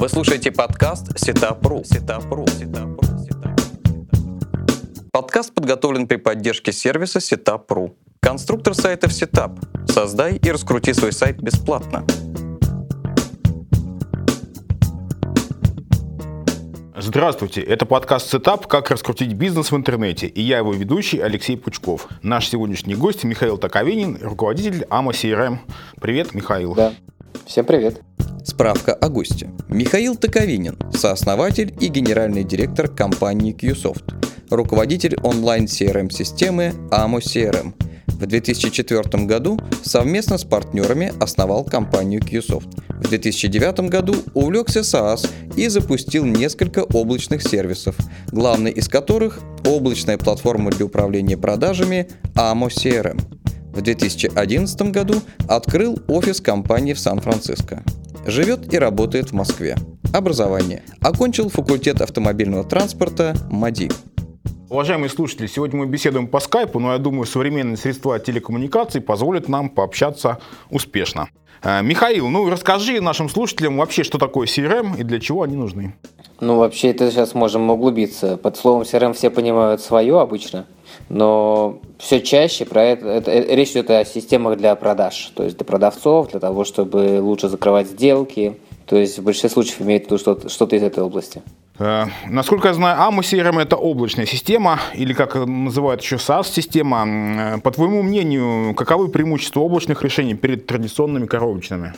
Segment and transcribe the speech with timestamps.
[0.00, 1.84] Вы слушаете подкаст Сетапру.
[1.84, 2.46] Сетапру.
[2.46, 3.06] Сетапру.
[5.12, 7.92] Подкаст подготовлен при поддержке сервиса Setup.ru.
[8.20, 9.58] Конструктор сайтов Setup.
[9.92, 12.06] Создай и раскрути свой сайт бесплатно.
[16.96, 22.08] Здравствуйте, это подкаст Setup «Как раскрутить бизнес в интернете» и я его ведущий Алексей Пучков.
[22.22, 25.58] Наш сегодняшний гость Михаил Таковинин, руководитель AMO CRM.
[26.00, 26.74] Привет, Михаил.
[26.74, 26.94] Да,
[27.44, 28.00] всем привет.
[28.44, 29.50] Справка о госте.
[29.68, 34.02] Михаил Таковинин, сооснователь и генеральный директор компании QSoft,
[34.50, 37.74] руководитель онлайн-CRM-системы AMO CRM.
[38.06, 42.68] В 2004 году совместно с партнерами основал компанию QSoft.
[42.88, 47.96] В 2009 году увлекся SaaS и запустил несколько облачных сервисов,
[48.30, 53.20] главный из которых– облачная платформа для управления продажами AMO CRM.
[53.72, 57.84] В 2011 году открыл офис компании в Сан-Франциско.
[58.26, 59.76] Живет и работает в Москве.
[60.12, 60.82] Образование.
[61.00, 63.90] Окончил факультет автомобильного транспорта МАДИ.
[64.68, 69.70] Уважаемые слушатели, сегодня мы беседуем по скайпу, но я думаю, современные средства телекоммуникаций позволят нам
[69.70, 70.38] пообщаться
[70.70, 71.28] успешно.
[71.62, 75.94] Э, Михаил, ну расскажи нашим слушателям вообще, что такое CRM и для чего они нужны.
[76.40, 78.38] Ну, вообще, это сейчас можем углубиться.
[78.38, 80.66] Под словом CRM все понимают свое обычно,
[81.10, 85.56] но все чаще про это, это, это речь идет о системах для продаж, то есть
[85.56, 88.56] для продавцов, для того, чтобы лучше закрывать сделки.
[88.86, 91.42] То есть в большинстве случаев имеет в виду что-то, что-то из этой области.
[91.78, 97.56] Э, насколько я знаю, AMO CRM это облачная система, или как называют еще SaaS-система.
[97.56, 101.92] Э, по твоему мнению, каковы преимущества облачных решений перед традиционными коробочными?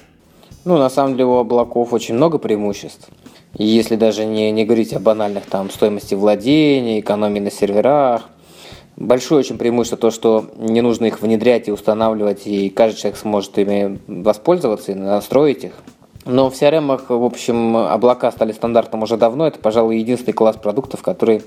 [0.64, 3.08] Ну, на самом деле у облаков очень много преимуществ.
[3.56, 8.28] И если даже не, не говорить о банальных там стоимости владения, экономии на серверах,
[9.03, 13.58] большое очень преимущество то, что не нужно их внедрять и устанавливать, и каждый человек сможет
[13.58, 15.72] ими воспользоваться и настроить их.
[16.25, 19.47] Но в CRM, в общем, облака стали стандартом уже давно.
[19.47, 21.42] Это, пожалуй, единственный класс продуктов, который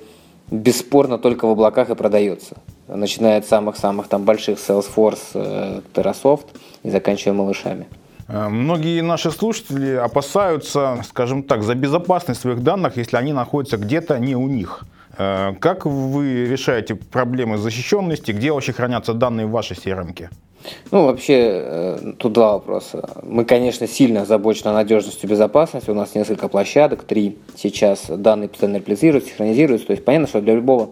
[0.51, 2.57] бесспорно только в облаках и продается.
[2.87, 6.47] Начиная от самых-самых там больших Salesforce, э, Terrasoft
[6.83, 7.87] и заканчивая малышами.
[8.27, 14.19] Э, многие наши слушатели опасаются, скажем так, за безопасность своих данных, если они находятся где-то
[14.19, 14.83] не у них.
[15.17, 18.31] Э, как вы решаете проблемы защищенности?
[18.31, 20.13] Где вообще хранятся данные в вашей CRM?
[20.13, 20.29] -ке?
[20.91, 23.09] Ну, вообще, э, тут два вопроса.
[23.23, 25.93] Мы, конечно, сильно озабочены надежностью и безопасностью.
[25.93, 28.05] У нас несколько площадок, три сейчас.
[28.07, 29.87] Данные постоянно реплицируются, синхронизируются.
[29.87, 30.89] То есть понятно, что для любого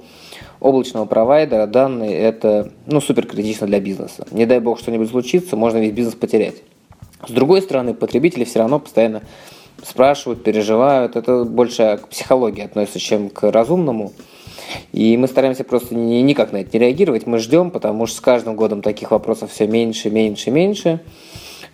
[0.60, 4.26] облачного провайдера данные это ну, супер критично для бизнеса.
[4.32, 6.56] Не дай бог что-нибудь случится, можно весь бизнес потерять.
[7.28, 9.24] С другой стороны, потребители все равно постоянно
[9.86, 11.16] спрашивают, переживают.
[11.16, 14.14] Это больше к психологии относится, чем к разумному.
[14.92, 17.28] И мы стараемся просто ни, никак на это не реагировать.
[17.28, 21.00] Мы ждем, потому что с каждым годом таких вопросов все меньше, меньше, меньше.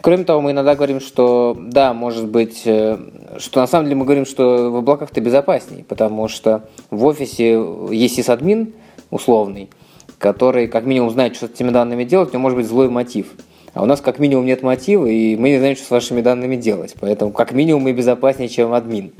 [0.02, 2.98] Кроме того, мы иногда говорим, что да, может быть, э,
[3.38, 7.62] что на самом деле мы говорим, что в облаках ты безопасней, потому что в офисе
[7.92, 8.74] есть сисадмин
[9.12, 9.70] условный,
[10.18, 13.34] который как минимум знает, что с этими данными делать, него может быть злой мотив.
[13.74, 16.56] А у нас как минимум нет мотива, и мы не знаем, что с вашими данными
[16.56, 16.96] делать.
[17.00, 19.12] Поэтому как минимум мы безопаснее, чем админ.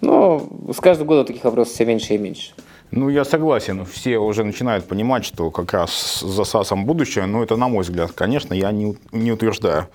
[0.00, 2.52] Но с каждым годом таких вопросов все меньше и меньше.
[2.90, 3.84] Ну, я согласен.
[3.84, 8.12] Все уже начинают понимать, что как раз за САСом будущее, но это на мой взгляд.
[8.12, 9.88] Конечно, я не, не утверждаю.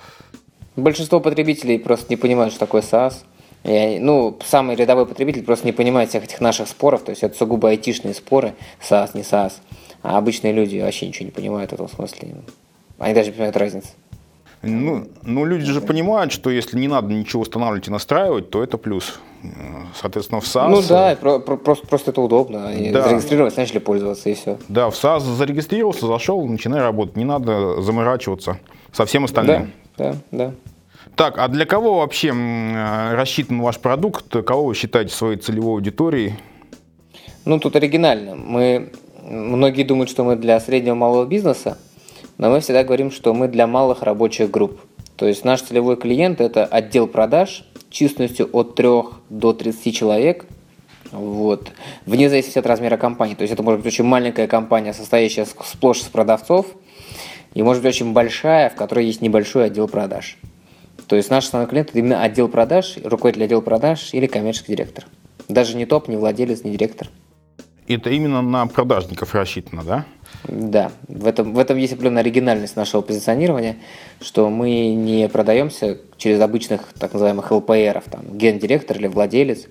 [0.75, 3.23] Большинство потребителей просто не понимают, что такое САС.
[3.63, 7.03] И, ну, самый рядовой потребитель просто не понимает всех этих наших споров.
[7.03, 9.61] То есть это сугубо айтишные споры, САС, не САС.
[10.03, 12.35] А обычные люди вообще ничего не понимают в этом смысле.
[13.01, 13.89] Они даже не понимают разницы.
[14.61, 18.77] Ну, ну, люди же понимают, что если не надо ничего устанавливать и настраивать, то это
[18.77, 19.19] плюс.
[19.99, 20.69] Соответственно, в SaaS...
[20.69, 22.67] Ну да, про, про, просто, просто это удобно.
[22.67, 23.01] Они да.
[23.01, 24.59] зарегистрировались, начали пользоваться и все.
[24.69, 27.15] Да, в SaaS зарегистрировался, зашел, начинай работать.
[27.15, 28.59] Не надо заморачиваться
[28.91, 29.71] со всем остальным.
[29.97, 30.53] Да, да, да.
[31.15, 32.31] Так, а для кого вообще
[33.13, 34.25] рассчитан ваш продукт?
[34.45, 36.35] Кого вы считаете своей целевой аудиторией?
[37.45, 38.35] Ну, тут оригинально.
[38.35, 38.91] Мы,
[39.23, 41.79] многие думают, что мы для среднего малого бизнеса,
[42.37, 44.81] но мы всегда говорим, что мы для малых рабочих групп.
[45.15, 48.87] То есть наш целевой клиент– это отдел продаж численностью от 3
[49.29, 50.45] до 30 человек,
[51.11, 51.71] вот.
[52.05, 53.35] Вне зависимости от размера компании.
[53.35, 56.67] То есть это может быть очень маленькая компания, состоящая сплошь из продавцов,
[57.53, 60.37] и может быть очень большая, в которой есть небольшой отдел продаж.
[61.07, 65.05] То есть наш основной клиент– это именно отдел продаж, руководитель отдела продаж или коммерческий директор.
[65.49, 67.09] Даже не топ, не владелец, не директор.
[67.87, 70.05] Это именно на продажников рассчитано, да?
[70.43, 73.77] Да, в этом, в этом есть определенная оригинальность нашего позиционирования,
[74.21, 79.67] что мы не продаемся через обычных так называемых ЛПРов, там, гендиректор или владелец,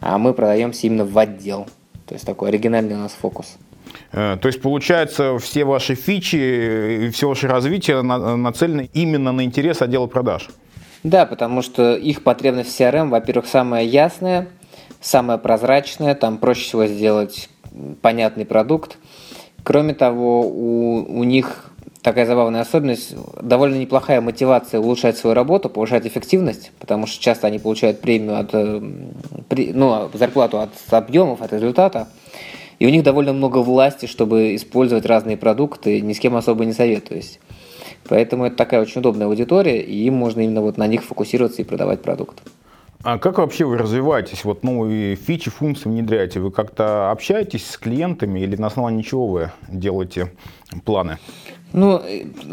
[0.00, 1.66] а мы продаемся именно в отдел.
[2.06, 3.56] То есть такой оригинальный у нас фокус.
[4.12, 9.82] Э, то есть, получается, все ваши фичи и все ваше развитие нацелены именно на интерес
[9.82, 10.48] отдела продаж?
[11.02, 14.48] Да, потому что их потребность в CRM, во-первых, самая ясная,
[15.00, 17.48] самая прозрачная, там проще всего сделать
[18.02, 18.98] понятный продукт.
[19.62, 21.72] Кроме того, у, у них
[22.06, 27.58] такая забавная особенность, довольно неплохая мотивация улучшать свою работу, повышать эффективность, потому что часто они
[27.58, 28.80] получают премию от, э,
[29.74, 32.06] ну, зарплату от объемов, от результата,
[32.78, 36.72] и у них довольно много власти, чтобы использовать разные продукты, ни с кем особо не
[36.72, 37.40] советуюсь.
[38.08, 41.64] Поэтому это такая очень удобная аудитория, и им можно именно вот на них фокусироваться и
[41.64, 42.40] продавать продукт.
[43.02, 44.44] А как вообще вы развиваетесь?
[44.44, 46.40] Вот новые фичи, функции внедряете?
[46.40, 50.32] Вы как-то общаетесь с клиентами или на основании чего вы делаете
[50.84, 51.18] планы?
[51.72, 52.00] Ну,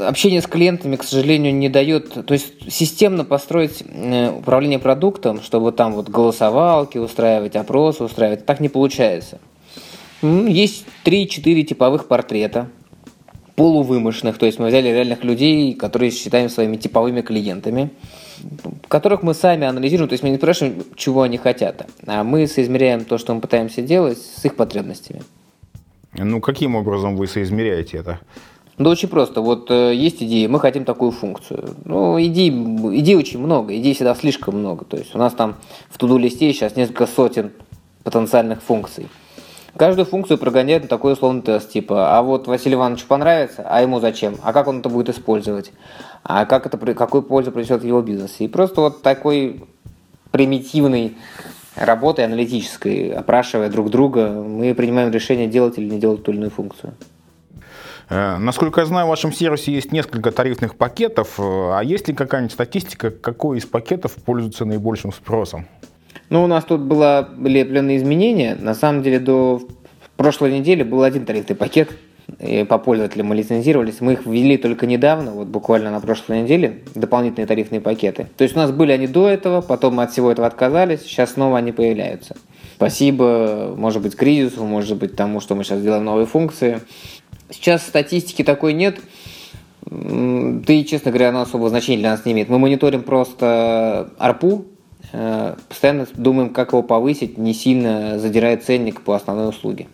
[0.01, 5.71] общение с клиентами, к сожалению, не дает, то есть системно построить э, управление продуктом, чтобы
[5.71, 9.39] там вот голосовалки устраивать, опросы устраивать, так не получается.
[10.21, 12.69] Есть 3-4 типовых портрета,
[13.55, 17.91] полувымышленных, то есть мы взяли реальных людей, которые считаем своими типовыми клиентами,
[18.87, 23.05] которых мы сами анализируем, то есть мы не спрашиваем, чего они хотят, а мы соизмеряем
[23.05, 25.21] то, что мы пытаемся делать с их потребностями.
[26.15, 28.19] Ну, каким образом вы соизмеряете это?
[28.77, 29.41] Да очень просто.
[29.41, 31.75] Вот э, есть идея, мы хотим такую функцию.
[31.85, 34.83] Ну, идей, идей очень много, идей всегда слишком много.
[34.85, 35.55] То есть у нас там
[35.89, 37.51] в туду листе сейчас несколько сотен
[38.03, 39.07] потенциальных функций.
[39.75, 43.99] Каждую функцию прогоняют на такой условный тест, типа, а вот Василию Ивановичу понравится, а ему
[43.99, 44.35] зачем?
[44.43, 45.71] А как он это будет использовать?
[46.23, 48.45] А как это, какую пользу принесет в его бизнесе?
[48.45, 49.63] И просто вот такой
[50.29, 51.17] примитивной
[51.75, 56.51] работой аналитической, опрашивая друг друга, мы принимаем решение, делать или не делать ту или иную
[56.51, 56.93] функцию.
[58.09, 61.39] Э, насколько я знаю, в вашем сервисе есть несколько тарифных пакетов.
[61.39, 65.67] Э, а есть ли какая-нибудь статистика, какой из пакетов пользуется наибольшим спросом?
[66.29, 67.61] Ну, у нас тут было, были
[67.97, 68.55] изменения.
[68.59, 69.61] На самом деле, до
[70.17, 71.89] прошлой недели был один тарифный пакет.
[72.39, 73.99] И по пользователям мы лицензировались.
[73.99, 78.27] Мы их ввели только недавно, вот буквально на прошлой неделе, дополнительные тарифные пакеты.
[78.37, 81.33] То есть у нас были они до этого, потом мы от всего этого отказались, сейчас
[81.33, 82.35] снова они появляются.
[82.75, 86.79] Спасибо, может быть, кризису, может быть, тому, что мы сейчас делаем новые функции.
[87.49, 88.99] Сейчас статистики такой нет.
[89.85, 92.49] И, честно говоря, она особого значения для нас не имеет.
[92.49, 94.23] Мы мониторим просто э,
[95.69, 99.87] постоянно думаем, как его повысить, не сильно задирая ценник по основной услуге.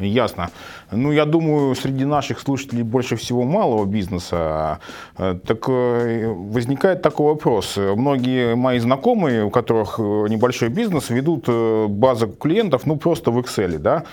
[0.00, 0.50] Ясно.
[0.90, 4.80] Ну, я думаю, среди наших слушателей больше всего малого бизнеса.
[5.18, 7.76] Э, так э, возникает такой вопрос.
[7.76, 11.48] Многие мои знакомые, у которых э, небольшой бизнес, ведут
[11.90, 14.04] базу клиентов, ну, просто в Excel, да?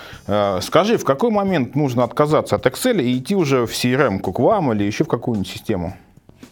[0.61, 4.73] Скажи, в какой момент нужно отказаться от Excel и идти уже в CRM, к вам
[4.73, 5.93] или еще в какую-нибудь систему?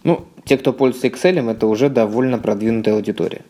[0.04, 3.42] Ну, те, кто пользуется Excel, это уже довольно продвинутая аудитория.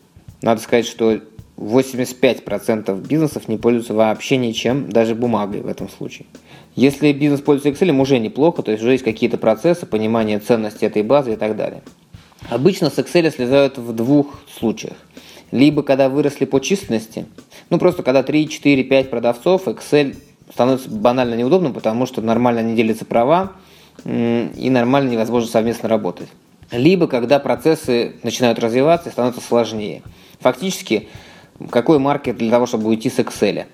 [0.42, 1.20] Надо сказать, что
[1.56, 6.26] 85% бизнесов не пользуются вообще ничем, даже бумагой в этом случае.
[6.74, 11.02] Если бизнес пользуется Excel, уже неплохо, то есть уже есть какие-то процессы, понимание ценности этой
[11.02, 11.82] базы и так далее.
[12.50, 14.96] Обычно с Excel слезают в двух случаях.
[15.52, 17.26] Либо когда выросли по численности,
[17.70, 20.16] ну просто когда 3, 4, 5 продавцов, Excel
[20.52, 23.52] становится банально неудобным, потому что нормально не делятся права
[24.04, 26.28] и нормально невозможно совместно работать.
[26.70, 30.02] Либо когда процессы начинают развиваться и становятся сложнее.
[30.40, 31.08] Фактически
[31.70, 33.64] какой маркет для того, чтобы уйти с Excel?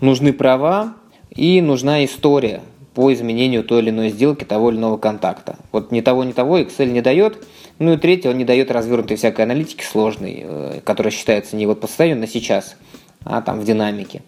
[0.00, 0.94] Нужны права
[1.30, 2.62] и нужна история
[2.94, 5.56] по изменению той или иной сделки, того или иного контакта.
[5.70, 7.46] Вот ни того, ни того Excel не дает.
[7.78, 11.80] Ну и третье, он не дает развернутой всякой аналитики сложной, э, которая считается не вот
[11.80, 12.76] по состоянию на сейчас,
[13.22, 14.22] а там в динамике.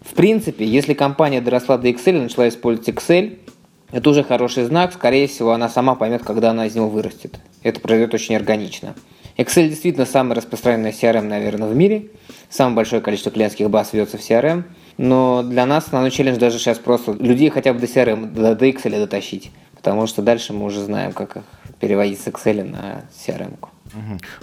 [0.00, 3.36] В принципе, если компания доросла до Excel и начала использовать Excel,
[3.90, 4.92] это уже хороший знак.
[4.92, 7.38] Скорее всего, она сама поймет, когда она из него вырастет.
[7.62, 8.94] Это произойдет очень органично.
[9.36, 12.10] Excel действительно самый распространенный CRM, наверное, в мире.
[12.50, 14.64] Самое большое количество клиентских баз ведется в CRM.
[14.96, 18.66] Но для нас основной челлендж даже сейчас просто людей хотя бы до CRM, до, до
[18.68, 19.52] Excel дотащить.
[19.74, 21.44] Потому что дальше мы уже знаем, как их
[21.78, 23.58] переводить с Excel на CRM.
[23.58, 23.68] -ку.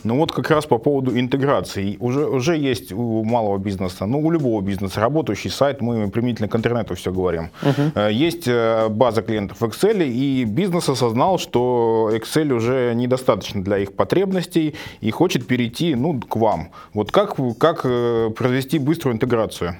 [0.03, 1.97] Ну вот как раз по поводу интеграции.
[1.99, 6.55] Уже, уже есть у малого бизнеса, ну у любого бизнеса работающий сайт, мы применительно к
[6.55, 7.49] интернету все говорим.
[7.61, 7.99] Угу.
[8.09, 13.93] Есть э, база клиентов в Excel, и бизнес осознал, что Excel уже недостаточно для их
[13.93, 16.69] потребностей и хочет перейти ну, к вам.
[16.93, 19.75] Вот как, как э, провести быструю интеграцию?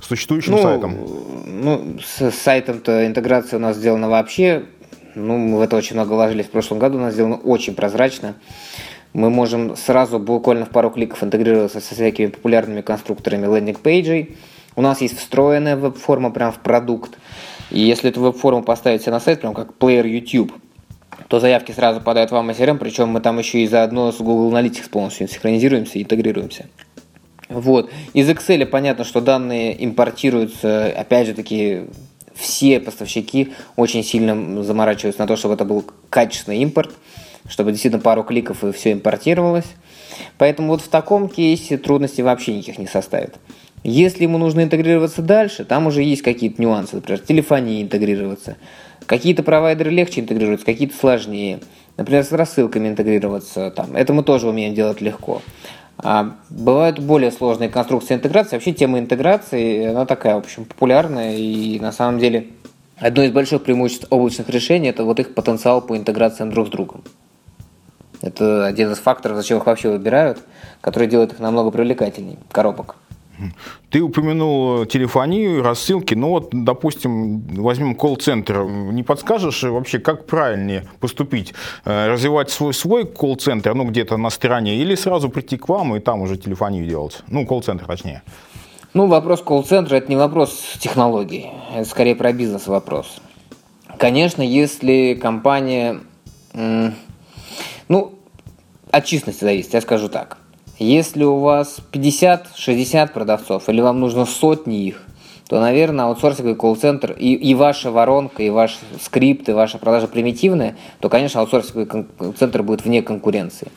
[0.00, 0.96] с существующим ну, сайтом?
[1.46, 4.64] Ну, с сайтом-то интеграция у нас сделана вообще.
[5.14, 8.34] Ну, мы в это очень много вложились в прошлом году, у нас сделано очень прозрачно
[9.14, 14.36] мы можем сразу буквально в пару кликов интегрироваться со всякими популярными конструкторами landing page ей.
[14.76, 17.16] У нас есть встроенная веб-форма прямо в продукт.
[17.70, 20.52] И если эту веб-форму поставить на сайт, прям как плеер YouTube,
[21.28, 24.90] то заявки сразу подают вам SRM, причем мы там еще и заодно с Google Analytics
[24.90, 26.66] полностью синхронизируемся и интегрируемся.
[27.48, 27.90] Вот.
[28.14, 31.82] Из Excel понятно, что данные импортируются, опять же таки,
[32.34, 36.90] все поставщики очень сильно заморачиваются на то, чтобы это был качественный импорт–
[37.48, 39.66] чтобы действительно пару кликов и все импортировалось.
[40.38, 43.36] Поэтому вот в таком кейсе трудностей вообще никаких не составит.
[43.82, 48.56] Если ему нужно интегрироваться дальше, там уже есть какие-то нюансы, например, телефонии интегрироваться.
[49.06, 51.60] Какие-то провайдеры легче интегрируются, какие-то сложнее.
[51.98, 55.42] Например, с рассылками интегрироваться, там, это мы тоже умеем делать легко.
[55.98, 58.56] А бывают более сложные конструкции интеграции.
[58.56, 61.36] Вообще тема интеграции, она такая, в общем, популярная.
[61.36, 62.48] И на самом деле
[62.96, 67.04] одно из больших преимуществ облачных решений– это вот их потенциал по интеграциям друг с другом.
[68.24, 70.38] Это один из факторов, зачем их вообще выбирают,
[70.80, 72.96] который делает их намного привлекательнее коробок.
[73.90, 76.14] Ты упомянул телефонию, рассылки.
[76.14, 78.64] Ну вот, допустим, возьмем колл-центр.
[78.64, 81.52] Не подскажешь вообще, как правильнее поступить?
[81.84, 86.00] Э, развивать свой, свой колл-центр, ну где-то на стороне, или сразу прийти к вам и
[86.00, 87.22] там уже телефонию делать?
[87.28, 88.22] Ну, колл-центр точнее.
[88.94, 93.20] Ну, вопрос колл-центра– это не вопрос технологий, это скорее про бизнес вопрос.
[93.98, 96.00] Конечно, если компания,
[97.88, 98.12] ну,
[98.90, 100.38] от честности зависит, я скажу так.
[100.78, 105.02] Если у вас 50-60 продавцов, или вам нужно сотни их,
[105.48, 110.76] то, наверное, аутсорсинговый колл-центр и, и ваша воронка, и ваш скрипт, и ваша продажа примитивная,
[111.00, 112.06] то, конечно, аутсорсинговый
[112.38, 113.68] центр будет вне конкуренции.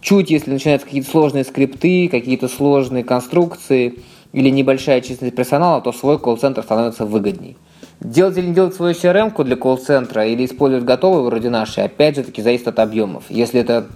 [0.00, 3.96] Чуть, если начинаются какие-то сложные скрипты, какие-то сложные конструкции
[4.32, 7.56] или небольшая численность персонала, то свой колл-центр становится выгодней.
[8.00, 12.24] Делать или не делать свою CRM для колл-центра или использовать готовые вроде нашей, опять же
[12.24, 13.24] таки зависит от объемов.
[13.28, 13.88] Если это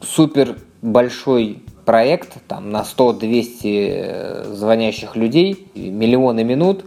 [0.00, 6.84] супер большой проект там, на 100-200 э, звонящих людей, миллионы минут,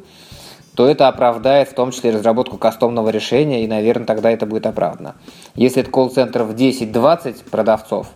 [0.76, 5.16] то это оправдает в том числе разработку кастомного решения, и, наверное, тогда это будет оправдано.
[5.56, 8.08] Если это колл-центр в 10-20 продавцов,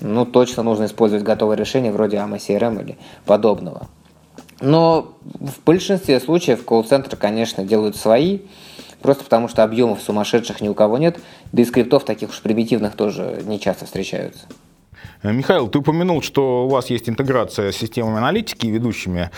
[0.00, 3.86] ну, точно нужно использовать готовое решение вроде AMA CRM или подобного.
[4.60, 8.40] Но в большинстве случаев колл-центры, конечно, делают свои,
[9.00, 11.18] просто потому что объемов сумасшедших ни у кого нет,
[11.52, 14.46] да и скриптов таких уж примитивных тоже не часто встречаются.
[15.22, 19.30] Э, Михаил, ты упомянул, что у вас есть интеграция с системами аналитики и ведущими.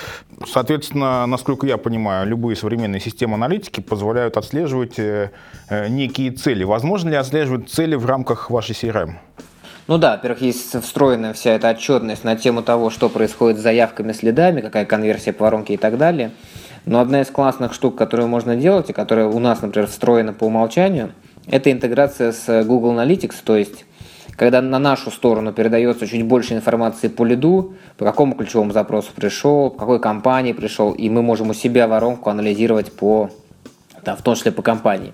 [0.47, 5.31] Соответственно, насколько я понимаю, любые современные системы аналитики позволяют отслеживать э,
[5.69, 6.65] э, некие цели.
[6.65, 9.15] Возможно ли отслеживать цели в рамках вашей CRM?
[9.89, 14.13] Ну да, во-первых, есть встроенная вся эта отчетность на тему того, что происходит с заявками,
[14.13, 16.31] следами, какая конверсия по воронке и так далее.
[16.87, 20.45] Но одна из классных штук, которую можно делать, и которая у нас, например, встроена по
[20.45, 21.13] умолчанию,
[21.47, 23.85] это интеграция с Google Analytics, то есть
[24.37, 29.71] когда на нашу сторону передается чуть больше информации по лиду, по какому ключевому запросу пришел,
[29.71, 33.31] по какой компании пришел, и мы можем у себя воронку анализировать по,
[34.05, 35.13] там, в том числе по компании.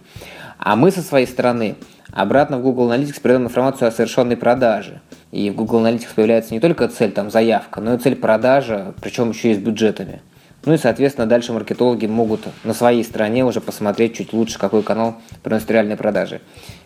[0.59, 1.77] А мы со своей стороны
[2.19, 5.01] обратно в Google Analytics передаем информацию о совершенной продаже.
[5.31, 9.31] И в Google Analytics появляется не только цель там, заявка, но и цель продажи, причем
[9.31, 10.21] еще и с бюджетами.
[10.65, 15.19] Ну и, соответственно, дальше маркетологи могут на своей стороне уже посмотреть чуть лучше, какой канал
[15.45, 16.41] приносит реальные продажи.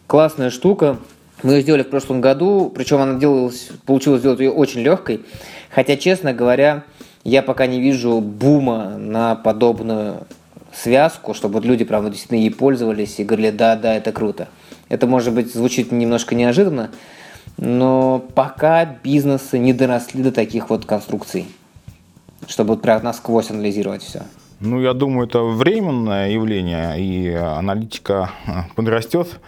[0.06, 0.98] Классная штука,
[1.42, 5.22] мы ее сделали в прошлом году, причем она делалась, получилось сделать ее очень легкой.
[5.70, 6.84] Хотя, честно говоря,
[7.24, 10.26] я пока не вижу бума на подобную
[10.74, 14.48] связку, чтобы вот люди, правда, действительно ей пользовались и говорили, да, да, это круто.
[14.92, 16.90] Это, может быть, звучит немножко неожиданно,
[17.56, 21.46] но пока бизнесы не доросли до таких вот конструкций,
[22.46, 24.24] чтобы вот прям насквозь анализировать все.
[24.60, 28.32] Ну, я думаю, это временное явление, и аналитика
[28.76, 29.40] подрастет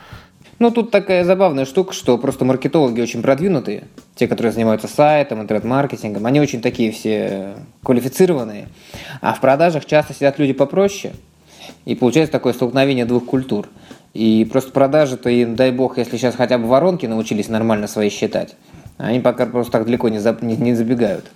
[0.60, 3.84] ну, тут такая забавная штука, что просто маркетологи очень продвинутые,
[4.14, 8.68] те, которые занимаются сайтом, интернет-маркетингом, они очень такие все квалифицированные,
[9.20, 11.12] а в продажах часто сидят люди попроще,
[11.84, 13.68] и получается такое столкновение двух культур.
[14.14, 18.54] И просто продажи-то им, дай бог, если сейчас хотя бы воронки научились нормально свои считать,
[18.96, 21.26] они пока просто так далеко не, за, не, не забегают.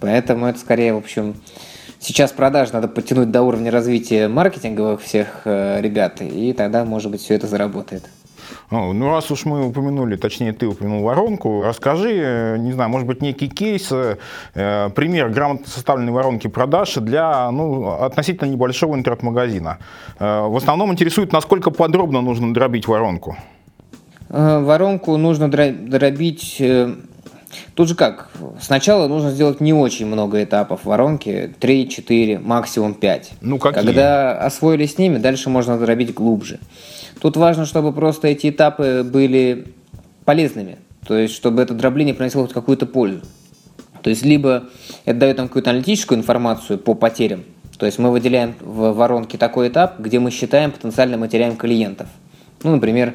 [0.00, 1.34] Поэтому это скорее, в общем,
[1.98, 7.22] сейчас продаж надо подтянуть до уровня развития маркетинговых всех э, ребят, и тогда, может быть,
[7.22, 8.04] все это заработает.
[8.72, 13.20] Ну, раз уж мы упомянули, точнее, ты упомянул воронку, расскажи, э, не знаю, может быть,
[13.20, 14.16] некий кейс, э,
[14.94, 19.78] пример грамотно составленной воронки продаж для ну, относительно небольшого интернет-магазина.
[20.18, 23.36] Э, в основном интересует, насколько подробно нужно дробить воронку.
[24.30, 26.56] Э, воронку нужно дробить...
[26.58, 26.94] Э,
[27.74, 28.30] тут же как?
[28.58, 33.32] Сначала нужно сделать не очень много этапов воронки, 3-4, максимум 5.
[33.42, 33.84] Ну, какие?
[33.84, 36.58] Когда освоили с ними, дальше можно дробить глубже.
[37.22, 39.68] Тут важно, чтобы просто эти этапы были
[40.24, 43.20] полезными, то есть чтобы это дробление приносило хоть какую-то пользу.
[44.02, 44.64] То есть либо
[45.04, 47.44] это дает нам какую-то аналитическую информацию по потерям,
[47.78, 52.08] то есть мы выделяем в воронке такой этап, где мы считаем потенциально мы теряем клиентов.
[52.64, 53.14] Ну, например,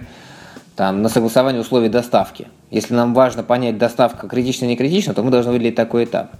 [0.77, 2.47] там, на согласование условий доставки.
[2.71, 6.31] Если нам важно понять, доставка критична или не критична, то мы должны выделить такой этап.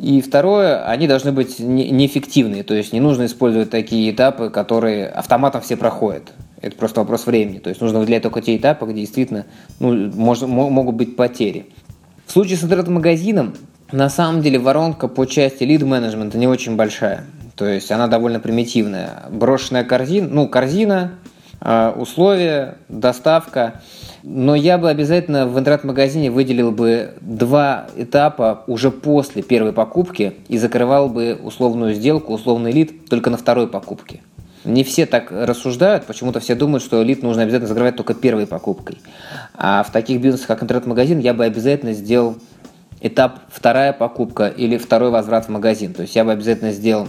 [0.00, 5.60] И второе, они должны быть неэффективные, то есть не нужно использовать такие этапы, которые автоматом
[5.60, 6.32] все проходят.
[6.62, 7.58] Это просто вопрос времени.
[7.58, 9.46] То есть нужно выделять только те этапы, где действительно
[9.80, 11.66] ну, можно, могут быть потери.
[12.24, 13.54] В случае с интернет-магазином,
[13.90, 17.24] на самом деле воронка по части лид-менеджмента не очень большая.
[17.56, 19.24] То есть она довольно примитивная.
[19.30, 21.12] Брошенная корзина, ну, корзина,
[21.60, 23.82] а, условия, доставка.
[24.22, 30.58] Но я бы обязательно в интернет-магазине выделил бы два этапа уже после первой покупки и
[30.58, 34.20] закрывал бы условную сделку, условный лид только на второй покупке.
[34.64, 38.98] Не все так рассуждают, почему-то все думают, что лид нужно обязательно закрывать только первой покупкой.
[39.54, 42.36] А в таких бизнесах, как интернет-магазин, я бы обязательно сделал
[43.00, 45.92] этап вторая покупка или второй возврат в магазин.
[45.92, 47.08] То есть я бы обязательно сделал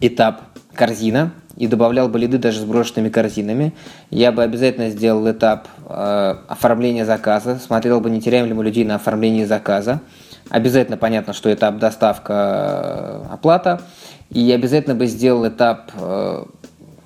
[0.00, 0.42] этап
[0.72, 3.74] корзина и добавлял бы лиды даже с брошенными корзинами.
[4.10, 8.84] Я бы обязательно сделал этап э, оформления заказа, смотрел бы, не теряем ли мы людей
[8.84, 10.00] на оформлении заказа.
[10.48, 13.82] Обязательно понятно, что этап доставка, э, оплата.
[14.30, 16.44] И обязательно бы сделал этап э,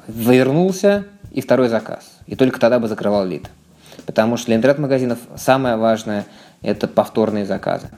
[0.08, 2.18] вернулся и второй заказ.
[2.26, 3.50] И только тогда бы закрывал лид.
[4.04, 6.26] Потому что для интернет-магазинов самое важное–
[6.62, 7.88] это повторные заказы.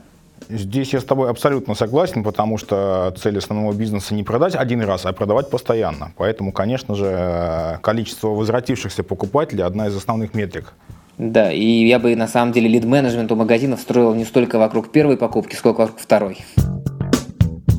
[0.49, 5.05] Здесь я с тобой абсолютно согласен, потому что цель основного бизнеса не продать один раз,
[5.05, 6.13] а продавать постоянно.
[6.17, 10.73] Поэтому, конечно же, количество возвратившихся покупателей– одна из основных метрик.
[11.19, 15.17] Да, и я бы на самом деле лид-менеджмент у магазинов строил не столько вокруг первой
[15.17, 16.39] покупки, сколько вокруг второй.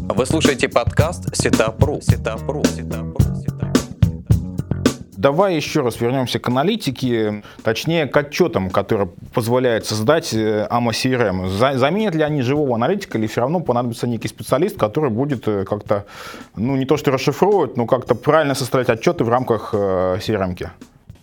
[0.10, 2.02] Вы слушаете подкаст Сетапру.
[2.02, 2.64] Сетапру.
[2.66, 3.29] Сетапру.
[5.20, 11.78] Давай еще раз вернемся к аналитике, точнее к отчетам, которые позволяют создать AMO э, CRM.
[11.78, 16.06] Заменят ли они живого аналитика или все равно понадобится некий специалист, который будет э, как-то,
[16.56, 20.56] ну не то что расшифровывать, но как-то правильно составлять отчеты в рамках CRM?
[20.58, 20.68] Э,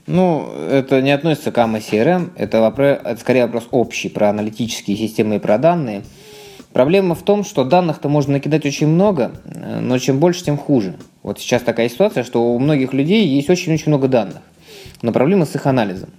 [0.07, 4.99] ну, это не относится к AMO CRM, это, вопрос, это скорее вопрос общий про аналитические
[4.99, 6.03] системы и про данные.
[6.77, 9.33] Проблема в том, что данных-то можно накидать очень много,
[9.81, 10.97] но чем больше, тем хуже.
[11.23, 14.43] Вот сейчас такая ситуация, что у многих людей есть очень-очень много данных,
[15.01, 16.11] но проблема с их анализом.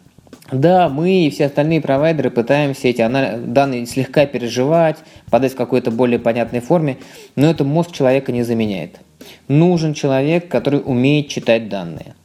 [0.51, 4.97] Да, мы и все остальные провайдеры пытаемся эти данные слегка переживать,
[5.29, 6.97] подать в какой-то более понятной форме,
[7.35, 8.99] но это мозг человека не заменяет.
[9.47, 12.15] Нужен человек, который умеет читать данные.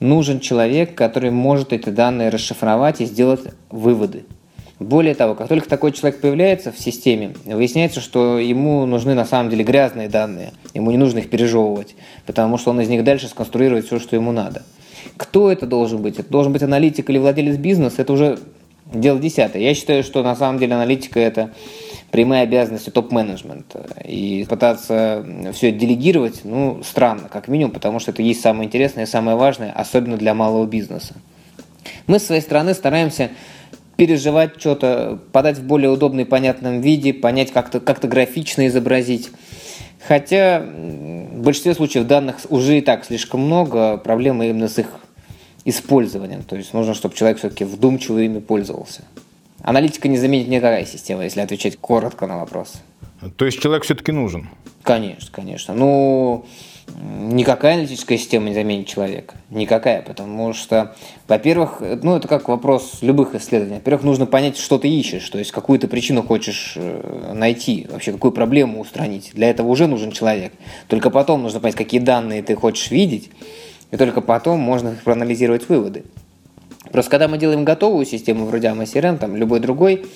[0.00, 4.24] Нужен человек, который может эти данные расшифровать и сделать выводы.
[4.78, 9.50] Более того, как только такой человек появляется в системе, выясняется, что ему нужны на самом
[9.50, 13.86] деле грязные данные, ему не нужно их пережевывать, потому что он из них дальше сконструирует
[13.86, 14.62] все, что ему надо.
[15.16, 16.20] Кто это должен быть?
[16.20, 18.38] Это должен быть аналитик или владелец бизнеса, это уже
[18.92, 19.62] дело десятое.
[19.62, 21.50] Я считаю, что на самом деле аналитика это
[22.10, 23.84] прямые обязанности топ-менеджмента.
[24.04, 29.04] И пытаться все это делегировать, ну, странно, как минимум, потому что это есть самое интересное
[29.04, 31.14] и самое важное, особенно для малого бизнеса.
[32.06, 33.30] Мы с своей стороны стараемся
[33.98, 39.30] переживать что-то, подать в более удобный, понятном виде, понять как-то как графично изобразить.
[40.06, 44.86] Хотя в большинстве случаев данных уже и так слишком много, проблемы именно с их
[45.64, 46.44] использованием.
[46.44, 49.02] То есть нужно, чтобы человек все-таки вдумчиво ими пользовался.
[49.62, 52.74] Аналитика не заменит никакая система, если отвечать коротко на вопрос.
[53.36, 54.48] То есть человек все-таки нужен?
[54.84, 55.74] Конечно, конечно.
[55.74, 56.46] Ну,
[56.96, 59.34] никакая аналитическая система не заменит человека.
[59.50, 60.94] Никакая, потому что,
[61.26, 63.76] во-первых, ну это как вопрос любых исследований.
[63.76, 68.12] Во-первых, нужно понять, что ты ищешь, то есть какую ты причину хочешь э, найти, вообще
[68.12, 69.32] какую проблему устранить.
[69.34, 70.52] Для этого уже нужен человек.
[70.88, 73.30] Только потом нужно понять, какие данные ты хочешь видеть,
[73.90, 76.04] и только потом можно проанализировать выводы.
[76.92, 80.06] Просто когда мы делаем готовую систему, вроде AMA там любой другой,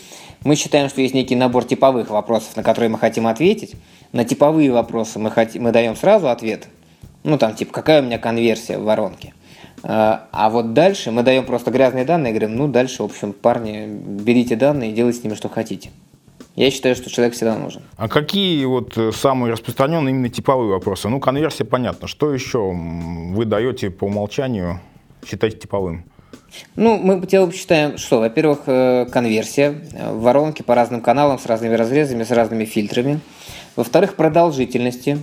[0.45, 3.75] мы считаем, что есть некий набор типовых вопросов, на которые мы хотим ответить.
[4.13, 6.69] На типовые вопросы мы, хотим, мы даем сразу ответ.
[7.25, 9.33] Ну, там, типа, какая у меня конверсия в воронке.
[9.83, 13.33] А, а вот дальше мы даем просто грязные данные и говорим, ну, дальше, в общем,
[13.33, 15.91] парни, берите данные и делайте с ними, что хотите.
[16.55, 17.83] Я считаю, что человек всегда нужен.
[17.97, 21.09] А какие вот э, самые распространенные именно типовые вопросы?
[21.09, 22.07] Ну, конверсия понятно.
[22.07, 24.81] Что еще вы даете по умолчанию
[25.27, 26.05] считать типовым?
[26.77, 31.75] Ну, мы тебе считаем, что, во-первых, э, конверсия, э, воронки по разным каналам с разными
[31.75, 33.21] разрезами, с разными фильтрами.
[33.77, 35.19] Во-вторых, продолжительности,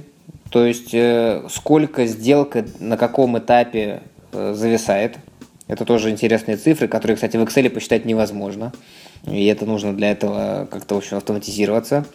[0.49, 5.17] то есть э, сколько сделка на каком этапе зависает.
[5.67, 8.73] Это тоже интересные цифры, которые, кстати, в Excel посчитать невозможно.
[9.27, 12.05] И это нужно для этого как-то, в общем, автоматизироваться.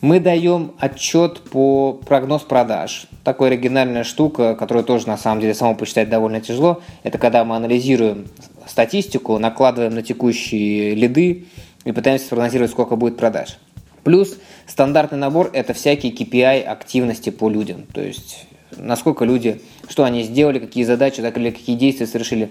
[0.00, 3.06] Мы даем отчет по прогноз продаж.
[3.24, 6.82] Такая оригинальная штука, которую тоже на самом деле само посчитать довольно тяжело.
[7.02, 8.28] Это когда мы анализируем
[8.66, 11.46] статистику, накладываем на текущие лиды
[11.84, 13.58] и пытаемся спрогнозировать, сколько будет продаж.
[14.02, 17.86] Плюс стандартный набор– это всякие KPI активности по людям.
[17.92, 18.46] То есть
[18.76, 22.50] насколько люди, что они сделали, какие задачи, так или какие действия совершили.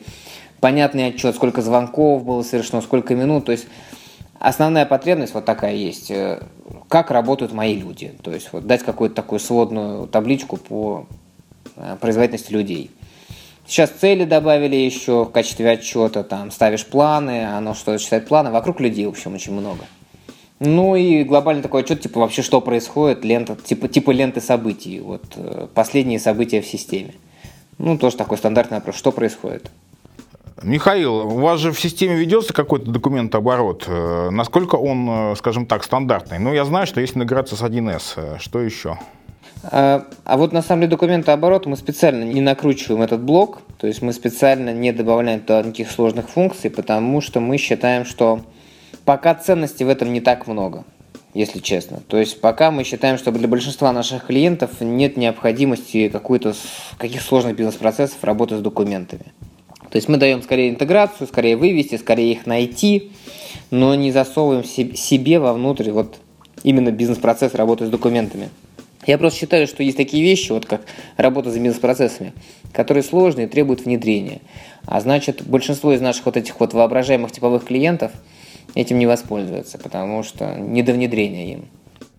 [0.60, 3.46] Понятный отчет, сколько звонков было совершено, сколько минут.
[3.46, 3.68] То есть
[4.40, 6.12] основная потребность вот такая есть
[6.92, 8.14] как работают мои люди.
[8.22, 11.08] То есть вот дать какую-то такую сводную табличку по
[11.78, 12.92] э, производительности людей.
[13.66, 18.82] Сейчас цели добавили еще в качестве отчета, там ставишь планы, оно что считает планы, вокруг
[18.82, 19.86] людей, в общем, очень много.
[20.64, 25.24] Ну и глобальный такой отчет, типа вообще что происходит, лента, типа, типа ленты событий, вот
[25.36, 27.16] э, последние события в системе.
[27.80, 29.72] Ну, тоже такой стандартный вопрос, что происходит.
[30.62, 33.86] Михаил, у вас же в системе ведется какой-то документооборот.
[33.88, 36.38] Э, насколько он, э, скажем так, стандартный?
[36.38, 38.38] Ну, я знаю, что есть интеграция с 1С.
[38.38, 39.00] Что еще?
[39.64, 44.04] А, а вот на самом деле документооборот мы специально не накручиваем этот блок, то есть
[44.04, 48.42] мы специально не добавляем туда никаких сложных функций, потому что мы считаем, что
[49.06, 50.84] пока ценностей в этом не так много,
[51.34, 52.02] если честно.
[52.08, 56.54] То есть пока мы считаем, что для большинства наших клиентов нет необходимости какой-то
[56.98, 59.26] каких сложных бизнес-процессов работы с документами.
[59.90, 63.12] То есть мы даем скорее интеграцию, скорее вывести, скорее их найти,
[63.72, 66.18] но не засовываем себе вовнутрь вот
[66.64, 68.50] именно бизнес-процесс работы с документами.
[69.08, 70.82] Я просто считаю, что есть такие вещи, вот как
[71.18, 72.34] работа с бизнес-процессами,
[72.72, 74.42] которые сложные и требуют внедрения.
[74.86, 78.12] А значит, большинство из наших вот этих вот воображаемых типовых клиентов–
[78.76, 81.66] этим не воспользуются, потому что не до внедрения им.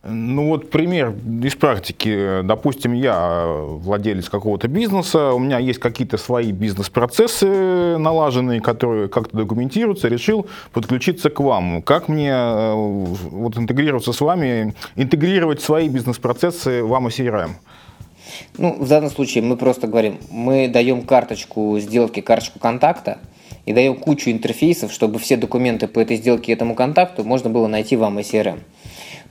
[0.05, 2.43] Ну вот пример из практики.
[2.43, 10.09] Допустим, я владелец какого-то бизнеса, у меня есть какие-то свои бизнес-процессы налаженные, которые как-то документируются,
[10.09, 11.83] решил подключиться к вам.
[11.83, 17.51] Как мне э, вот интегрироваться с вами, интегрировать свои бизнес-процессы в AMO CRM?
[18.59, 23.19] Ну, в данном случае мы просто говорим, мы даем карточку сделки, карточку контакта,
[23.67, 27.97] и даем кучу интерфейсов, чтобы все документы по этой сделке этому контакту можно было найти
[27.97, 28.59] в AMA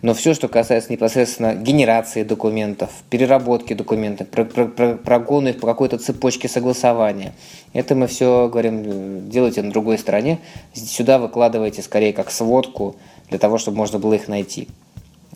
[0.01, 5.67] Но все, что касается непосредственно генерации документов, переработки документов, про, про, про, прогона их по
[5.67, 7.33] какой-то цепочке согласования,
[7.73, 10.39] это мы все говорим, делайте на другой стороне.
[10.73, 12.95] Сюда выкладывайте скорее как сводку
[13.29, 14.69] для того, чтобы можно было их найти.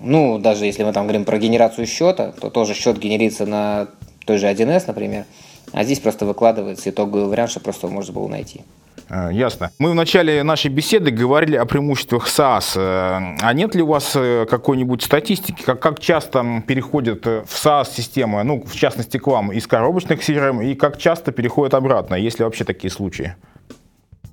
[0.06, 3.88] Ну, даже если мы там говорим про генерацию счета, то тоже счет генерится на
[4.26, 5.26] той же 1С, например,
[5.72, 8.62] а здесь просто выкладывается итоговый вариант, чтобы просто можно было найти.
[9.10, 9.72] Э, ясно.
[9.80, 12.74] Мы в начале нашей беседы говорили о преимуществах SaaS.
[12.76, 18.44] Э, а нет ли у вас э, какой-нибудь статистики, как, как часто переходят в SaaS-системы,
[18.44, 22.46] ну, в частности, к вам, из коробочных CRM, и как часто переходят обратно, есть ли
[22.46, 23.36] вообще такие случаи?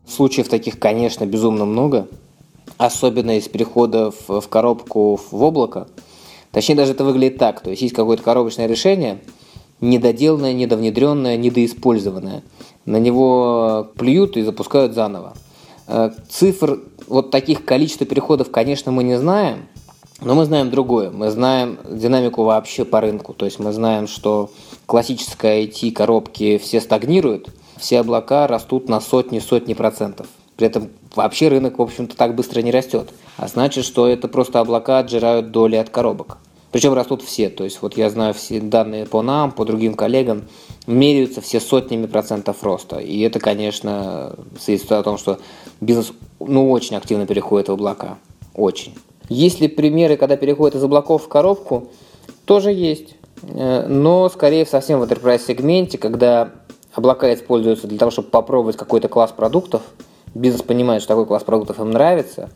[0.07, 2.09] Случаев таких, конечно, безумно много,
[2.79, 5.89] особенно из переходов в коробку в облако.
[6.51, 9.21] Точнее, даже это выглядит так, то есть есть какое-то коробочное решение,
[9.81, 12.43] недоделанное, недовнедренное, недоиспользованное–
[12.85, 15.35] на него плюют и запускают заново.
[15.87, 19.69] Э, цифр вот таких количества переходов, конечно, мы не знаем,
[20.21, 21.11] но мы знаем другое.
[21.11, 23.35] Мы знаем динамику вообще по рынку.
[23.35, 24.51] То есть мы знаем, что
[24.87, 30.27] классическая IT-коробки все стагнируют, все облака растут на сотни-сотни процентов.
[30.57, 33.11] При этом вообще рынок, в общем-то, так быстро не растет.
[33.37, 36.39] А значит, что это просто облака отжирают доли от коробок.
[36.71, 37.51] Причем растут все.
[37.51, 40.45] То есть вот я знаю все данные по нам, по другим коллегам
[40.87, 42.99] меряются все сотнями процентов роста.
[42.99, 45.39] И это, конечно, свидетельствует о том, что
[45.81, 48.19] бизнес ну, очень активно переходит в облака.
[48.55, 48.95] Очень.
[49.29, 51.89] Есть ли примеры, когда переходит из облаков в коробку?
[52.47, 53.15] Тоже есть.
[53.43, 56.53] Э, но скорее совсем в enterprise сегменте, когда
[56.95, 59.83] облака используются для того, чтобы попробовать какой-то класс продуктов,
[60.35, 62.51] бизнес понимает, что такой класс продуктов им нравится,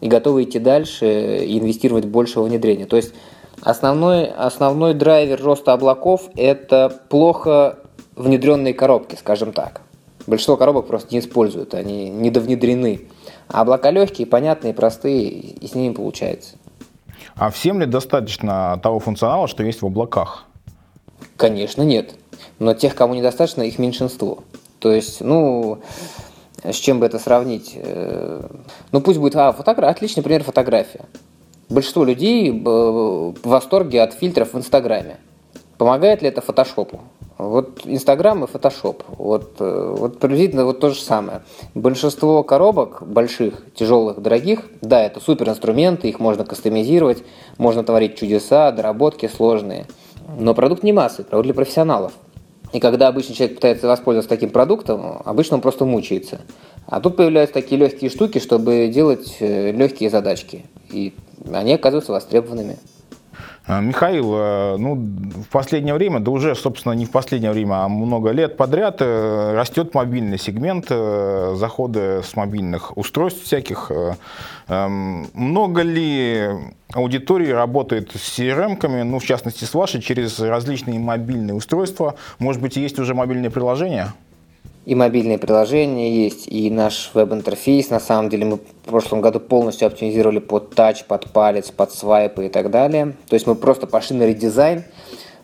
[0.00, 2.86] и готовы идти дальше и инвестировать больше в внедрение.
[2.86, 3.12] То есть
[3.62, 7.78] Основной, основной драйвер роста облаков– это плохо
[8.16, 9.82] внедренные коробки, скажем так.
[10.26, 13.08] Большинство коробок просто не используют, они недовнедрены.
[13.48, 16.56] А облака легкие, понятные, простые, и с ними получается.
[17.34, 20.46] А всем ли достаточно того функционала, что есть в облаках?
[21.36, 22.14] Конечно, нет.
[22.58, 24.42] Но тех, кому недостаточно, их меньшинство.
[24.78, 25.80] То есть, ну,
[26.62, 27.72] с чем бы это сравнить?
[27.76, 28.46] Э,
[28.92, 31.06] ну, пусть будет, а, фотография, отличный пример фотография.
[31.68, 35.18] Большинство людей в восторге от фильтров в Инстаграме.
[35.78, 37.00] Помогает ли это фотошопу?
[37.40, 39.02] Вот Инстаграм и Фотошоп.
[39.08, 41.42] Вот, э, вот приблизительно вот то же самое.
[41.74, 47.22] Большинство коробок больших, тяжелых, дорогих, да, это супер инструменты, их можно кастомизировать,
[47.56, 49.86] можно творить чудеса, доработки сложные.
[50.38, 52.12] Но продукт не массовый, продукт для профессионалов.
[52.72, 56.40] И когда обычный человек пытается воспользоваться таким продуктом, обычно он просто мучается.
[56.86, 60.66] А тут появляются такие легкие штуки, чтобы делать э, легкие задачки.
[60.90, 61.14] И
[61.52, 62.76] они оказываются востребованными.
[63.66, 67.88] А, Михаил, э, ну, в последнее время, да уже, собственно, не в последнее время, а
[67.88, 73.90] много лет подряд э, растет мобильный сегмент, э, заходы с мобильных устройств всяких.
[74.68, 76.48] Эм, много ли
[76.92, 82.14] аудитории работает с CRM-ками, ну, в частности, с вашей, через различные мобильные устройства?
[82.38, 84.14] Может быть, есть уже мобильные приложения?
[84.90, 87.90] И мобильные приложения есть, и наш веб-интерфейс.
[87.90, 92.46] На самом деле мы в прошлом году полностью оптимизировали под тач, под палец, под свайпы
[92.46, 93.14] и так далее.
[93.28, 94.82] То есть мы просто пошли на редизайн,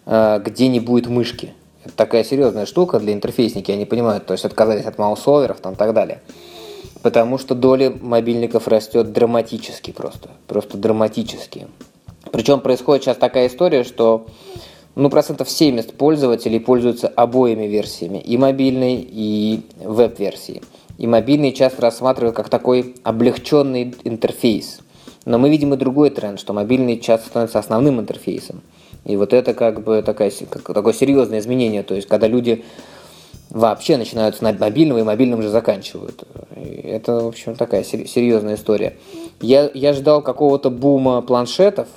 [0.05, 1.55] э, где не будет мышки.
[1.85, 5.77] Это такая серьезная штука для интерфейсники, они понимают, то есть отказались от маусоверов там и
[5.77, 6.23] так далее.
[7.03, 11.69] Потому что доля мобильников растет драматически просто, просто драматически.
[12.33, 14.27] Причем происходит сейчас такая история, что
[14.97, 20.63] ну, процентов 70 пользователей пользуются обоими версиями, и мобильной, и веб-версией.
[20.97, 24.81] И мобильный часто рассматривают как такой облегченный интерфейс.
[25.27, 28.63] Но мы видим и другой тренд, что мобильный часто становится основным интерфейсом.
[29.05, 31.83] И вот это как бы такая, как, такое серьезное изменение.
[31.83, 32.65] То есть, когда люди
[33.51, 36.25] вообще начинают с мобильного и мобильным же заканчивают.
[36.57, 38.97] И это, в общем, такая серьезная история.
[39.43, 41.89] Я, я ждал какого-то бума планшетов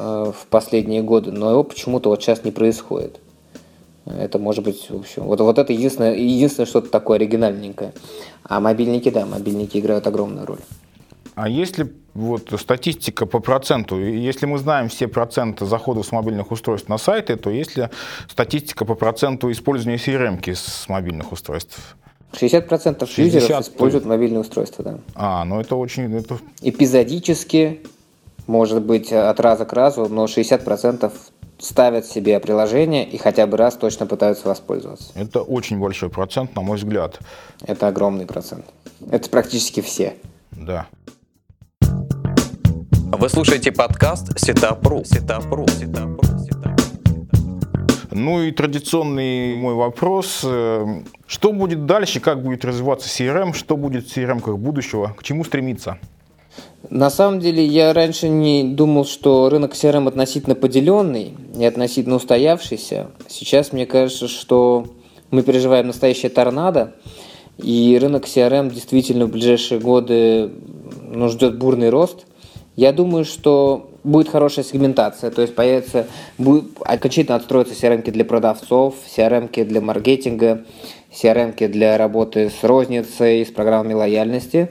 [0.00, 3.20] в последние годы, но его почему-то вот сейчас не происходит.
[4.06, 7.92] Это может быть, в общем, вот, вот это единственное, единственное что-то такое оригинальненькое.
[8.44, 10.60] А мобильники, да, мобильники играют огромную роль.
[11.34, 16.88] А если вот статистика по проценту, если мы знаем все проценты заходов с мобильных устройств
[16.88, 17.88] на сайты, то есть ли
[18.28, 21.96] статистика по проценту использования CRM с мобильных устройств?
[22.32, 24.98] 60% 60 юзеров используют мобильные устройства, да.
[25.14, 26.14] А, ну это очень...
[26.14, 26.38] Это...
[26.62, 27.80] Эпизодически,
[28.50, 31.12] может быть, от раза к разу, но 60%
[31.58, 35.12] ставят себе приложение и хотя бы раз точно пытаются воспользоваться.
[35.14, 37.20] Это очень большой процент, на мой взгляд.
[37.62, 38.64] Это огромный процент.
[39.10, 40.14] Это практически все.
[40.50, 40.86] Да.
[41.80, 45.04] Вы слушаете подкаст Сетапру.
[45.04, 45.66] Сетапру.
[45.68, 46.18] Сетапру.
[48.10, 50.40] Ну и традиционный мой вопрос.
[50.44, 55.44] Э, что будет дальше, как будет развиваться CRM, что будет в CRM будущего, к чему
[55.44, 55.98] стремиться?
[56.88, 63.08] На самом деле, я раньше не думал, что рынок CRM относительно поделенный и относительно устоявшийся.
[63.28, 64.86] Сейчас мне кажется, что
[65.30, 66.94] мы переживаем настоящее торнадо,
[67.58, 70.50] и рынок CRM действительно в ближайшие годы
[71.06, 72.24] ну, ждет бурный рост.
[72.76, 76.06] Я думаю, что будет хорошая сегментация, то есть появится,
[76.38, 80.64] будет, окончательно отстроятся CRM для продавцов, CRM для маркетинга,
[81.12, 84.70] CRM для работы с розницей, с программами лояльности.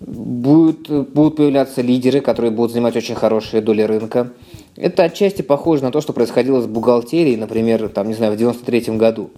[0.00, 4.32] Будут, будут появляться лидеры, которые будут занимать очень хорошие доли рынка.
[4.76, 8.96] Это отчасти похоже на то, что происходило с бухгалтерией, например, там, не знаю, в 93
[8.96, 9.30] году.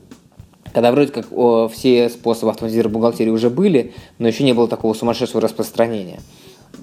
[0.72, 4.94] Когда вроде как о, все способы автоматизировать бухгалтерии уже были, но еще не было такого
[4.94, 6.20] сумасшедшего распространения.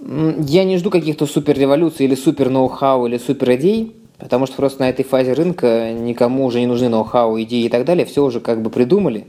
[0.06, 4.82] Я не жду каких-то супер революций или супер ноу-хау или супер идей, потому что просто
[4.82, 8.40] на этой фазе рынка никому уже не нужны ноу-хау, идеи и так далее, все уже
[8.40, 9.26] как бы придумали.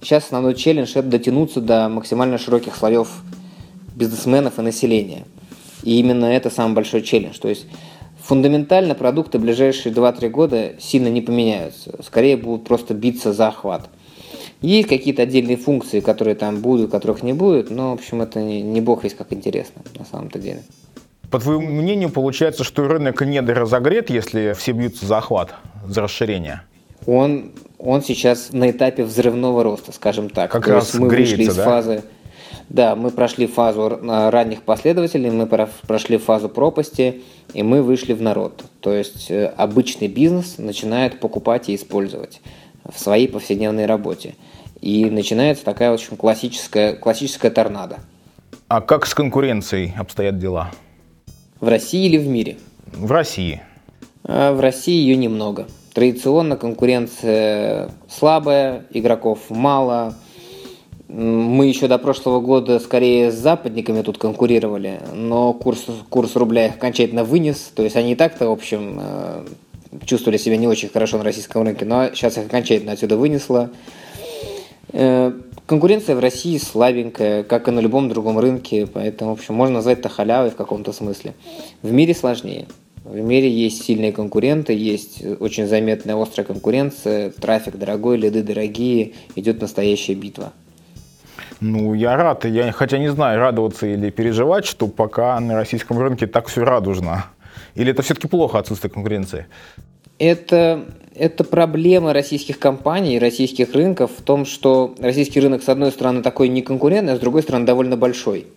[0.00, 3.22] Сейчас основной челлендж– это дотянуться до максимально широких слоев
[3.94, 5.24] бизнесменов и населения.
[5.82, 7.38] И именно это самый большой челлендж.
[7.38, 7.66] То есть
[8.22, 11.98] фундаментально продукты в ближайшие 2-3 года сильно не поменяются.
[12.02, 13.88] Скорее будут просто биться за охват.
[14.60, 18.62] Есть какие-то отдельные функции, которые там будут, которых не будет, но, в общем, это не,
[18.62, 20.62] не бог весь как интересно на самом-то деле.
[21.32, 25.54] По твоему мнению, получается, что рынок не разогрет, если все бьются за охват,
[25.88, 26.62] за расширение?
[27.06, 30.52] Он, он сейчас на этапе взрывного роста, скажем так.
[30.52, 31.64] Как То раз мы греется, вышли из да?
[31.64, 32.02] фазы...
[32.68, 37.22] Да, мы прошли фазу ранних последователей, мы прошли фазу пропасти,
[37.54, 38.64] и мы вышли в народ.
[38.80, 42.40] То есть э, обычный бизнес начинает покупать и использовать
[42.90, 44.34] в своей повседневной работе.
[44.80, 47.98] И начинается такая очень классическая, классическая торнадо.
[48.68, 50.70] А как с конкуренцией обстоят дела?
[51.60, 52.56] В России или в мире?
[52.86, 53.62] В России.
[54.24, 55.66] А в России ее немного.
[55.92, 60.14] Традиционно конкуренция слабая, игроков мало.
[61.14, 66.76] Мы еще до прошлого года скорее с западниками тут конкурировали, но курс, курс рубля их
[66.76, 67.70] окончательно вынес.
[67.74, 69.44] То есть они и так-то, в общем, э,
[70.06, 73.68] чувствовали себя не очень хорошо на российском рынке, но сейчас их окончательно отсюда вынесло.
[74.94, 75.32] Э,
[75.66, 79.98] конкуренция в России слабенькая, как и на любом другом рынке, поэтому, в общем, можно назвать
[79.98, 81.34] это халявой в каком-то смысле.
[81.82, 82.68] В мире сложнее.
[83.04, 89.60] В мире есть сильные конкуренты, есть очень заметная острая конкуренция, трафик дорогой, лиды дорогие, идет
[89.60, 90.54] настоящая битва.
[91.62, 92.44] Ну, я рад.
[92.44, 97.26] Я хотя не знаю, радоваться или переживать, что пока на российском рынке так все радужно.
[97.76, 99.46] Или это все-таки плохо отсутствие конкуренции?
[100.18, 106.22] Это, это проблема российских компаний, российских рынков в том, что российский рынок, с одной стороны,
[106.22, 108.48] такой неконкурентный, а с другой стороны, довольно большой.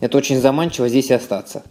[0.00, 1.62] Это очень заманчиво здесь и остаться.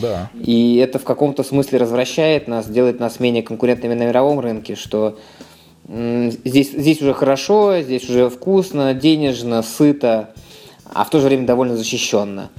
[0.00, 0.30] Да.
[0.34, 5.18] И это в каком-то смысле развращает нас, делает нас менее конкурентными на мировом рынке, что
[5.88, 10.30] здесь, здесь уже хорошо, здесь уже вкусно, денежно, сыто,
[10.92, 12.50] а в то же время довольно защищенно.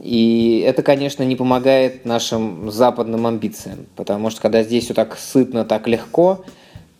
[0.00, 5.64] И это, конечно, не помогает нашим западным амбициям, потому что когда здесь все так сытно,
[5.64, 6.44] так легко,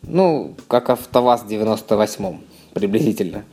[0.03, 2.41] ну, как АвтоВАЗ в 98-м
[2.75, 3.45] приблизительно,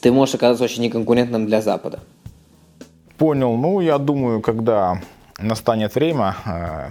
[0.00, 2.00] ты можешь оказаться очень неконкурентным для Запада.
[3.18, 3.56] Понял.
[3.56, 5.00] Ну, я думаю, когда
[5.38, 6.88] настанет время, э,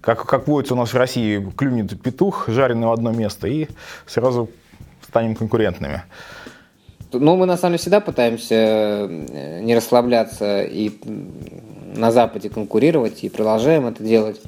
[0.00, 3.68] как, как водится у нас в России, клюнет петух, жареный в одно место, и
[4.06, 4.50] сразу
[5.06, 6.02] станем конкурентными.
[7.12, 10.90] Ну, мы на самом деле всегда пытаемся э, не расслабляться и
[11.94, 14.40] на Западе конкурировать, и продолжаем это делать.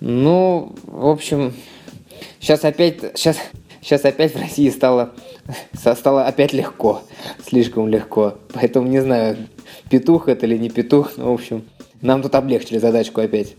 [0.00, 1.54] Ну, в общем,
[2.40, 3.36] сейчас опять, сейчас,
[3.80, 5.12] сейчас опять в России стало,
[5.72, 7.02] стало опять легко,
[7.46, 8.34] слишком легко.
[8.52, 9.36] Поэтому не знаю,
[9.88, 11.64] петух это или не петух, но, в общем,
[12.00, 13.54] нам тут облегчили задачку опять.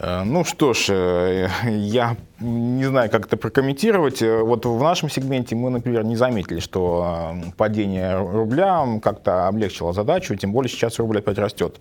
[0.00, 4.22] Э, ну что ж, э, я не знаю, как это прокомментировать.
[4.22, 10.34] Э, вот в нашем сегменте мы, например, не заметили, что падение рубля как-то облегчило задачу,
[10.36, 11.78] тем более сейчас рубль опять растет.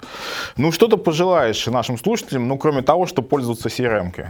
[0.57, 4.25] Ну что ты пожелаешь нашим слушателям, ну кроме того, что пользоваться CRM-кой?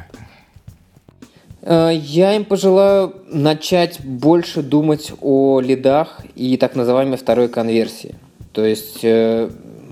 [1.65, 8.15] Я им пожелаю начать больше думать о лидах и так называемой второй конверсии.
[8.51, 8.99] То есть,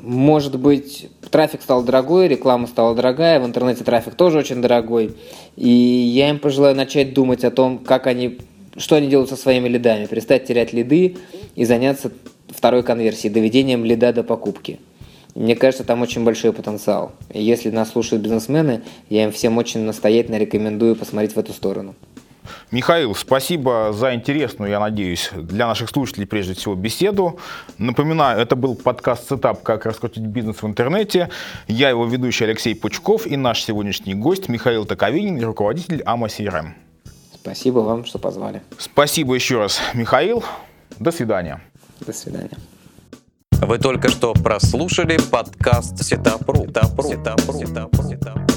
[0.01, 5.15] может быть, трафик стал дорогой, реклама стала дорогая, в интернете трафик тоже очень дорогой.
[5.55, 8.39] И я им пожелаю начать думать о том, как они,
[8.77, 11.17] что они делают со своими лидами, перестать терять лиды
[11.55, 12.11] и заняться
[12.49, 14.79] второй конверсией, доведением лида до покупки.
[15.35, 17.13] Мне кажется, там очень большой потенциал.
[17.31, 21.95] И если нас слушают бизнесмены, я им всем очень настоятельно рекомендую посмотреть в эту сторону.
[22.71, 27.39] Михаил, спасибо за интересную, я надеюсь, для наших слушателей прежде всего беседу.
[27.77, 29.63] Напоминаю, это был подкаст «Сетап.
[29.63, 31.29] Как раскрутить бизнес в интернете».
[31.67, 36.69] Я его ведущий Алексей Пучков и наш сегодняшний гость Михаил Токовинин, руководитель amoCRM.
[37.33, 38.61] Спасибо вам, что позвали.
[38.77, 40.43] Спасибо еще раз, Михаил.
[40.99, 41.61] До свидания.
[41.99, 42.57] До свидания.
[43.51, 46.65] Вы только что прослушали подкаст Сетапру.
[46.65, 47.03] Сетапру.
[47.03, 47.53] Сетапру.
[47.53, 48.03] Сетапру.
[48.03, 48.50] Сетапру.